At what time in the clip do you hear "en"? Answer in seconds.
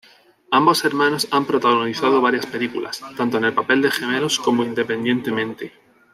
3.37-3.45